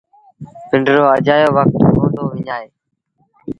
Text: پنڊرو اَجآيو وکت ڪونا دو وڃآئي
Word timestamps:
پنڊرو 0.69 1.03
اَجآيو 1.15 1.49
وکت 1.57 1.79
ڪونا 1.93 2.09
دو 2.15 2.23
وڃآئي 2.31 2.67